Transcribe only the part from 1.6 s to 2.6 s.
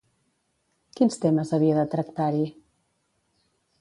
de tractar-hi?